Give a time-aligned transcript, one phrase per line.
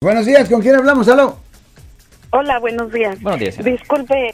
[0.00, 1.08] Buenos días, ¿con quién hablamos?
[1.08, 1.38] ¿Aló?
[2.30, 3.20] Hola, buenos días.
[3.20, 3.56] Buenos días.
[3.56, 3.72] señora.
[3.72, 4.30] Disculpe,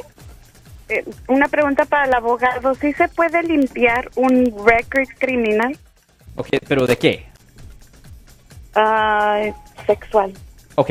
[0.90, 2.74] eh, una pregunta para el abogado.
[2.74, 5.74] ¿Sí se puede limpiar un record criminal
[6.36, 7.26] Ok, pero ¿de qué?
[8.74, 9.40] ah,
[9.86, 10.34] sexual?
[10.74, 10.90] Ok.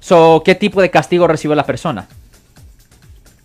[0.00, 2.08] So, ¿qué tipo de castigo recibió la persona?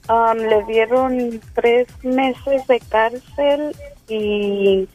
[0.07, 3.75] Um, le dieron tres meses de cárcel
[4.07, 4.87] y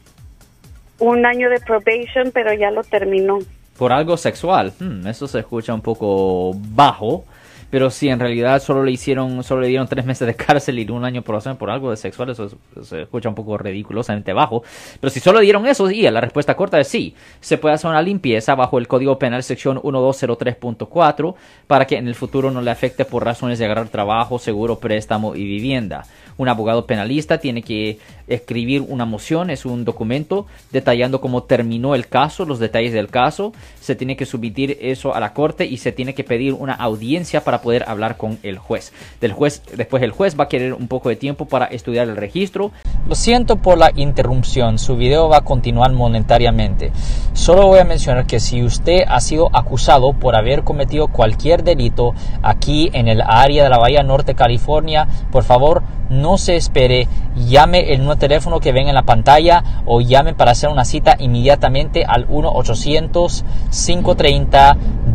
[0.97, 3.37] un año de probation, pero ya lo terminó.
[3.77, 4.73] Por algo sexual.
[4.79, 7.25] Hmm, eso se escucha un poco bajo.
[7.69, 10.89] Pero si en realidad solo le hicieron, solo le dieron tres meses de cárcel y
[10.89, 14.31] un año de probación por algo de sexual, eso es- se escucha un poco ridiculosamente
[14.33, 14.63] bajo.
[15.01, 17.13] Pero si solo dieron eso, y la respuesta corta es sí.
[17.41, 21.35] Se puede hacer una limpieza bajo el Código Penal sección 1203.4
[21.67, 25.35] para que en el futuro no le afecte por razones de agarrar trabajo, seguro, préstamo
[25.35, 26.05] y vivienda.
[26.37, 27.97] Un abogado penalista tiene que
[28.27, 33.53] escribir una moción, es un documento detallando cómo terminó el caso, los detalles del caso.
[33.81, 37.43] Se tiene que submitir eso a la corte y se tiene que pedir una audiencia
[37.43, 38.93] para poder hablar con el juez.
[39.21, 42.15] Del juez, después el juez va a querer un poco de tiempo para estudiar el
[42.15, 42.71] registro.
[43.07, 46.91] Lo siento por la interrupción, su video va a continuar monetariamente.
[47.33, 52.13] Solo voy a mencionar que si usted ha sido acusado por haber cometido cualquier delito
[52.41, 57.91] aquí en el área de la Bahía Norte, California, por favor no se espere, llame
[57.91, 62.05] el nuevo teléfono que ven en la pantalla o llame para hacer una cita inmediatamente
[62.05, 62.25] al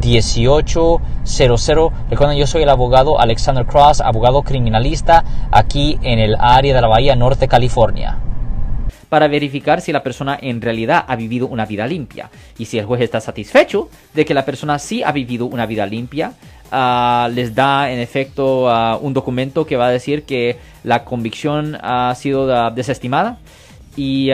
[0.02, 1.92] 1-800-530-1800.
[2.10, 6.88] Recuerden, yo soy el abogado Alexander Cross, abogado criminalista aquí en el área de la
[6.88, 8.18] Bahía Norte, California
[9.12, 12.30] para verificar si la persona en realidad ha vivido una vida limpia.
[12.56, 15.84] Y si el juez está satisfecho de que la persona sí ha vivido una vida
[15.84, 16.32] limpia,
[16.70, 21.76] ah, les da en efecto ah, un documento que va a decir que la convicción
[21.82, 23.36] ha sido ah, desestimada
[23.96, 24.30] y,